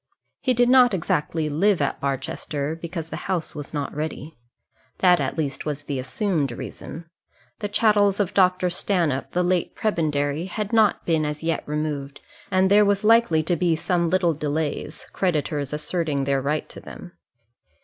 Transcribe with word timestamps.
He 0.41 0.55
did 0.55 0.67
not 0.67 0.95
exactly 0.95 1.47
live 1.47 1.79
at 1.79 1.99
Barchester, 2.01 2.75
because 2.75 3.09
the 3.09 3.17
house 3.29 3.53
was 3.53 3.71
not 3.71 3.93
ready. 3.95 4.35
That 4.97 5.19
at 5.19 5.37
least 5.37 5.63
was 5.63 5.83
the 5.83 5.99
assumed 5.99 6.51
reason. 6.51 7.05
The 7.59 7.69
chattels 7.69 8.19
of 8.19 8.33
Dr. 8.33 8.71
Stanhope, 8.71 9.29
the 9.33 9.43
late 9.43 9.75
prebendary, 9.75 10.45
had 10.45 10.73
not 10.73 11.05
been 11.05 11.23
as 11.23 11.43
yet 11.43 11.61
removed, 11.67 12.19
and 12.49 12.71
there 12.71 12.83
was 12.83 13.03
likely 13.03 13.43
to 13.43 13.55
be 13.55 13.75
some 13.75 14.09
little 14.09 14.33
delay, 14.33 14.89
creditors 15.13 15.71
asserting 15.71 16.23
their 16.23 16.41
right 16.41 16.67
to 16.69 16.79
them. 16.79 17.11